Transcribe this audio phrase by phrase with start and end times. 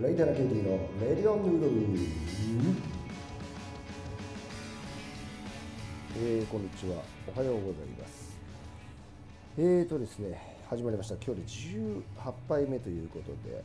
[0.00, 1.72] レイタナケイティのレディオンヌードル
[6.16, 7.02] えー、こんにちは。
[7.34, 8.34] おはようございます。
[9.58, 11.16] えーとですね始まりました。
[11.16, 11.46] 今日で
[12.24, 13.62] 18杯目ということで。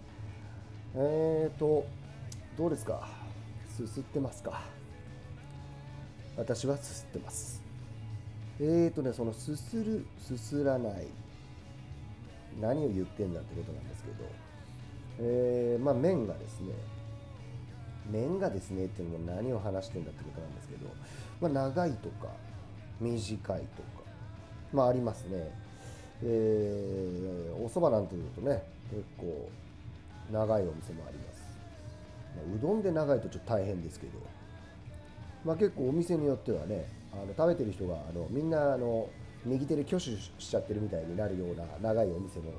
[0.96, 1.86] えーと
[2.58, 3.08] どうですか？
[3.78, 4.62] すすってますか？
[6.36, 7.64] 私はすすってます。
[8.60, 11.08] えーとねそのすするすすらない。
[12.60, 14.47] 何を言ってんだってことなんですけど。
[15.20, 16.74] えー、まあ、麺がですね
[18.10, 20.90] 麺がですねっていうのも何を話してんだってことなんですけど、
[21.42, 22.28] まあ、長いとか
[23.02, 23.88] 短いとか
[24.74, 25.52] まあありますね、
[26.24, 29.50] えー、お蕎麦なんていうとね結構
[30.32, 31.42] 長いお店もあります、
[32.36, 34.20] まあ、うどんで長いとちょっと大変ですけど、
[35.44, 39.10] まあ、結構お店によってはねあの食べてる人があのみんなあの
[39.46, 42.52] 右手で挙手しちゃってるみたいになるような長いお店も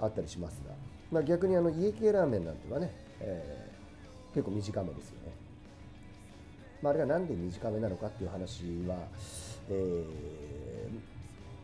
[0.00, 0.74] あったりしますが、
[1.10, 5.32] まあ、逆にあの家系ラーメンなんてはね、えー、結構短めですよね。
[6.82, 8.96] まあ、あれがなんで短めなのかっていう話は、
[9.70, 10.04] えー、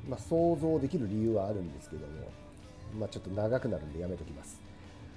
[0.08, 2.12] まあ、想像できる理由はあるんですけども、
[2.98, 4.60] まあ、ちょっと長くなるんでやめときます。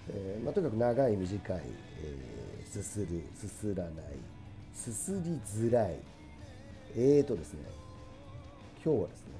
[0.09, 1.61] えー、まあ、とにかく長い短い、
[2.03, 3.93] えー、すするすすらない
[4.73, 5.95] すすりづらい
[6.95, 7.61] えーとですね
[8.83, 9.33] 今日はですね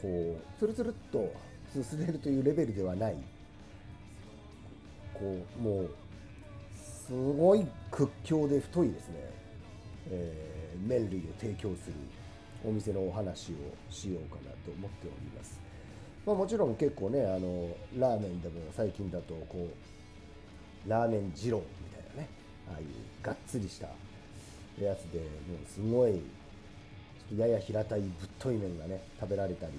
[0.00, 1.32] こうつるつるっと
[1.72, 3.16] すすれるというレベルではない
[5.18, 5.90] こうもう
[7.06, 9.14] すごい屈強で太いですね、
[10.10, 11.94] えー、麺類を提供する
[12.64, 15.60] お店のお話をしようかなと思っております、
[16.26, 19.68] まあ、もちろん結構ねあのラーメンでも最近だとこ
[20.86, 22.28] うラーメン二郎みたいなね
[22.68, 22.86] ああいう
[23.22, 23.86] がっつりした
[24.82, 26.20] やつでもうすごい
[27.36, 29.72] やや平たいぶっとい麺がね食べられたり、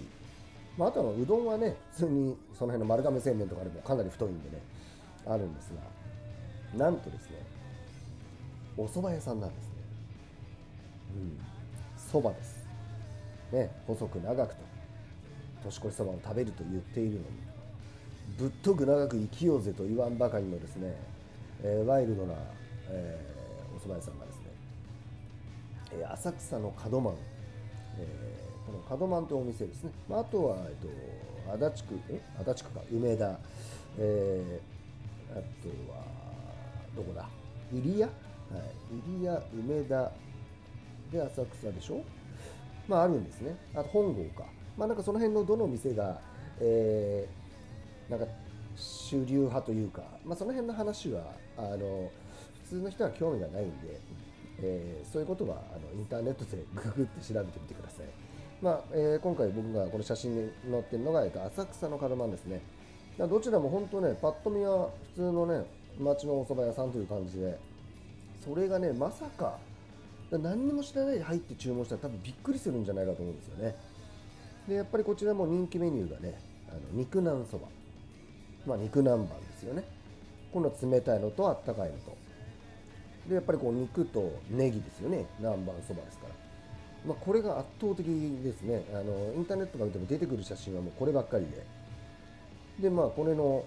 [0.78, 4.62] まあ、あとはうどんはね普通にその辺の丸亀製麺とかでもかなり太いんでね。
[5.30, 5.72] あるんです
[6.75, 7.38] がなんとですね
[8.78, 9.72] お蕎麦屋さんなんですね。
[11.16, 11.40] うん
[12.12, 12.66] 蕎麦です。
[13.52, 14.62] ね細く長くと
[15.63, 17.24] 年越しそばを食べると言っているのに
[18.38, 20.96] ぶっとく長く生きようぜと言わんばかりのですね、
[21.63, 22.34] えー、ワイルドな、
[22.90, 24.44] えー、お蕎麦屋さんがですね、
[25.94, 27.16] えー、浅草の門真
[28.00, 33.40] えー、この門満というお店ですね、まあ、あとは、えっと、足立区え足立区か梅田、
[33.97, 34.77] えー、
[35.32, 35.40] あと
[35.92, 36.04] は
[36.96, 37.28] どこだ？
[37.72, 38.12] 入谷、はい、
[39.10, 40.12] 入谷梅田。
[41.12, 42.04] で浅草でしょ？
[42.88, 43.56] まああるんですね。
[43.74, 44.44] あと本郷か。
[44.78, 46.20] まあなんかその辺のどの店が、
[46.60, 48.26] えー、なんか
[48.76, 52.12] 主流派というか、まあ、その辺の話はあの
[52.64, 54.00] 普通の人は興味がないんで
[54.59, 58.06] えー、そういうことはあのインターネットでググって調べてみてください。
[58.59, 62.62] まあえー、今回僕がこの写真に載ってるのが、えっと、浅草の門真ですね。
[63.17, 65.66] どちらも本当ね、パッと見は普通のね、
[66.00, 67.57] 町のお蕎麦屋さんという感じで、
[68.45, 69.57] それがね、まさか、
[70.29, 73.75] 何にも知らないで入って注文したら多分びっくりするんじゃないかと思うんですよね。
[74.67, 76.39] で、やっぱりこちらも人気メニューがね、
[76.69, 77.67] あの肉なんそば。
[78.66, 79.84] まあ、肉南蛮ですよね。
[80.51, 82.28] この冷たいのとあったかいのと。
[83.28, 86.34] でやっぱりこう肉とネギですよね南蛮そばですから、
[87.05, 91.66] まあ、これが圧倒的ですねあのインターネットが見ても出てくる写真はもうこればっかりで
[92.80, 93.64] でまあこれの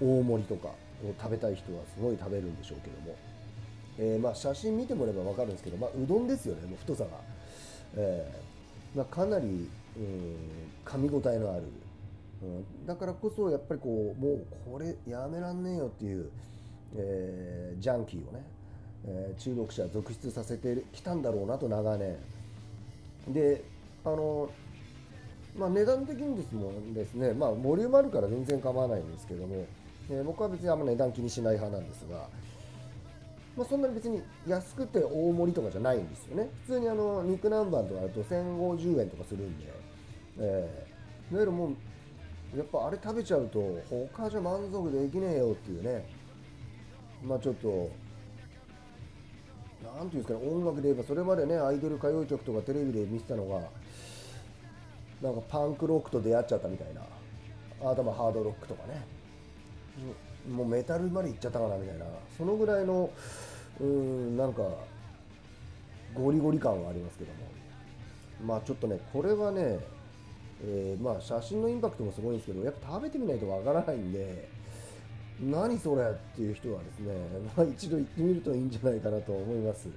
[0.00, 0.74] 大盛りとかを
[1.18, 3.16] 食べたい人はすごい食べるんでしょうけども、
[3.98, 7.10] えー、まあ写真見てもらえば分かるんですけど、まあ、うどんですよねもう太さが、
[7.96, 9.46] えーまあ、かなり、
[9.96, 10.36] うん、
[10.84, 11.64] 噛み応えのある、
[12.42, 16.30] うん、だからこそやっぱりこうもうこれやめらんねえよっていう、
[16.96, 18.42] えー、ジャンキーをね
[19.06, 22.16] えー、中毒者続出させてきたんだろうなと長年。
[23.28, 23.62] で
[24.04, 24.50] あの
[25.56, 29.66] まあ、値段的にですもですね、まあ、ボリュームあるから全然構わないんですけども、
[30.10, 32.28] えー、僕は別にあんま値段気にしない派なんですが、
[33.56, 36.48] まあ、そんなに別に安くて大盛りとかじゃないんですよね。
[36.66, 39.72] 普通にあの肉南蛮とかだと1050円とかするんで、
[40.40, 46.04] えー、いわゆるもうやっぱあれ食べちゃうと他じゃ満足できねえよっていうね。
[47.22, 47.90] まあちょっと
[49.96, 53.60] なんていうんですかね、音楽で言えば、それまでね、アイドル歌謡曲とかテレビで見てたのが、
[55.24, 57.00] なんかパンクロックと出会っちゃったみたいな、
[57.90, 59.02] あとはハードロックとかね、
[60.52, 62.04] もうメタルまで行っちゃったかなみたいな、
[62.36, 63.10] そのぐらいの、
[63.80, 64.62] うん、なんか、
[66.14, 67.38] ゴリゴリ感はありますけども、
[68.44, 69.78] まあちょっとね、これはね、
[70.62, 74.46] えー、まあ写真のインパクトもすごいんですけど、やっぱ食べてみないとわからないんで、
[75.40, 77.14] 何それっていう人はですね、
[77.56, 79.88] まあ、一度行ってみるといいんじゃないかなと思います。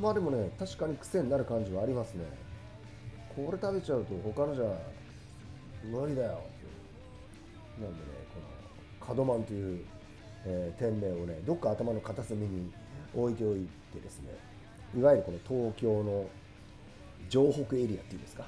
[0.00, 2.24] まあでもね確かに癖になる感じはありますね。
[3.36, 4.64] これ食べちゃうと他のじゃ
[5.84, 6.40] 無理だよ
[7.78, 8.02] なんでね
[8.32, 9.84] このカドマンという、
[10.46, 12.72] えー、店名をねどっか頭の片隅に
[13.14, 14.30] 置いておいてですね
[14.96, 16.26] いわゆるこの東京の
[17.28, 18.44] 城北エリアっていうんですか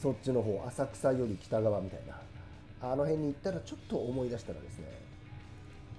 [0.00, 2.14] そっちの方浅草より北側みたいな
[2.80, 4.86] あの辺に行ったらちょっと思い出したらですね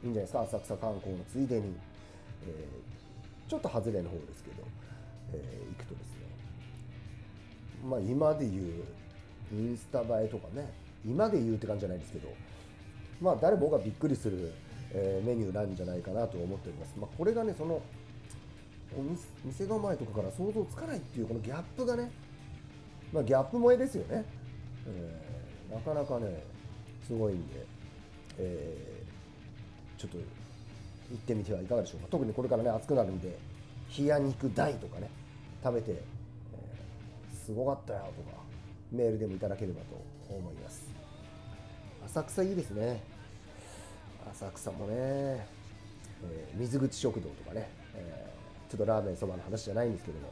[0.04, 1.76] いいんじゃないですか浅草観光のついでに、
[2.46, 4.64] えー、ちょっと外れの方ですけど、
[5.34, 6.23] えー、行くとですね
[7.84, 8.64] まあ今で言う
[9.52, 10.72] インスタ映えとかね。
[11.06, 12.30] 今で言うって感じじゃないですけど。
[13.22, 14.52] まあ誰もがびっくりする、
[14.92, 17.82] えー、メニューなんじゃないかなと思っております、まあ、これがねその
[19.46, 22.12] 店構えとかから想像つかないっていうこのギャップがね、
[23.14, 24.26] まあ、ギャップ萌えですよね、
[24.88, 26.44] えー、なかなかね
[27.08, 27.66] すごいんで、
[28.40, 30.24] えー、ちょっと行
[31.16, 32.08] ってみてはいかがでしょうか。
[32.12, 33.38] 特にこれからね暑くなるんで
[33.98, 35.10] 冷や肉大とかね
[35.64, 36.04] 食べて、
[37.44, 38.38] すごかったよとか
[38.92, 40.94] メールでもいただければと思います。
[42.06, 43.02] 浅草いいですね。
[44.32, 50.32] 浅草もね、えー、水口食堂とかね、えー、ちょっとラーメンそばの話じゃないんですけども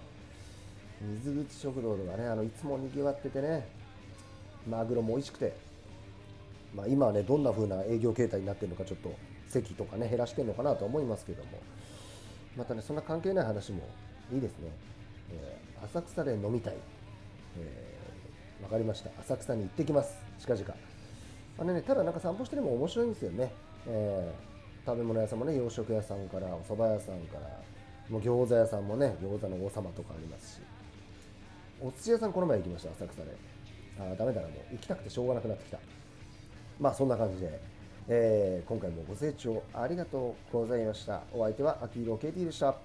[1.01, 3.67] 水口食堂とかねあのいつもにぎわっててね
[4.67, 5.71] マグロも美味しくて
[6.75, 9.13] まあ、今はねどんな風な営業形態になってるのかちょっと
[9.47, 11.49] 席とかね減らしてるのかなと思いますけども
[12.55, 13.81] またねそんな関係ない話も
[14.33, 14.71] いいですね、
[15.31, 16.75] えー、浅草で飲みたい、
[17.59, 19.09] えー、分かりました。
[19.21, 20.15] 浅草に行ってきます。
[20.39, 20.75] 近々。
[21.59, 23.53] あのねただなんか散歩してても面白いんですよね、
[23.85, 27.41] えー、食べ物屋さんもね洋食屋さんからお蕎麦屋さんから
[28.09, 30.61] もう餃子屋さんもね餃子の王様とかありますし。
[31.83, 33.35] お寿司屋さんこの前行きました浅草で。
[33.99, 34.73] ああダメだなもう。
[34.73, 35.79] 行きたくてしょうがなくなってきた。
[36.79, 37.59] まあそんな感じで、
[38.07, 41.23] えー、今回もご清聴ありがとうございました。
[41.33, 42.75] お相手は秋広 KT でした。